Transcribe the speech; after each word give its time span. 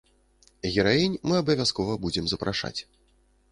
Гераінь 0.75 1.19
мы 1.31 1.37
абавязкова 1.41 1.99
будзем 2.07 2.25
запрашаць. 2.35 2.77